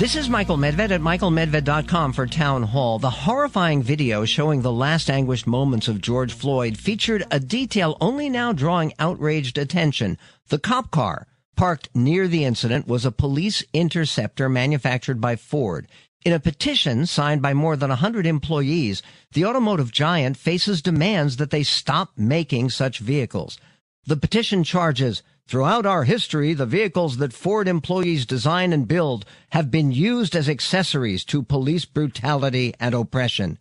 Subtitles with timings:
[0.00, 2.98] This is Michael Medved at michaelmedved.com for Town Hall.
[2.98, 8.30] The horrifying video showing the last anguished moments of George Floyd featured a detail only
[8.30, 10.16] now drawing outraged attention.
[10.48, 15.86] The cop car parked near the incident was a police interceptor manufactured by Ford.
[16.24, 21.50] In a petition signed by more than 100 employees, the automotive giant faces demands that
[21.50, 23.58] they stop making such vehicles.
[24.06, 29.68] The petition charges Throughout our history, the vehicles that Ford employees design and build have
[29.68, 33.58] been used as accessories to police brutality and oppression.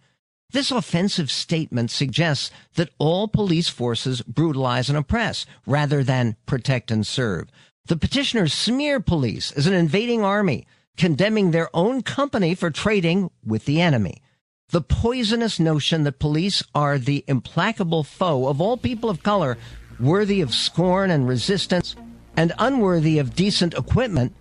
[0.52, 7.08] This offensive statement suggests that all police forces brutalize and oppress rather than protect and
[7.08, 7.49] serve.
[7.88, 13.66] The petitioners smear police as an invading army, condemning their own company for trading with
[13.66, 14.21] the enemy.
[14.69, 19.58] The poisonous notion that police are the implacable foe of all people of color
[20.00, 21.95] worthy of scorn and resistance,
[22.38, 24.33] and unworthy of decent equipment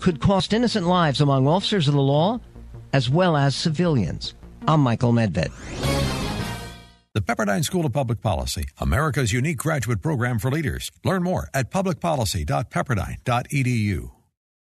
[0.00, 2.40] could cost innocent lives among officers of the law
[2.92, 4.34] as well as civilians.
[4.66, 5.52] I'm Michael Medved.
[7.14, 10.90] The Pepperdine School of Public Policy, America's unique graduate program for leaders.
[11.04, 14.10] Learn more at publicpolicy.pepperdine.edu.